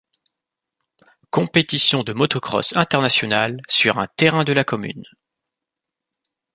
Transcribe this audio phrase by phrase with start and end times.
[1.29, 5.03] Compétition de moto-cross international sur un terrain de la commune.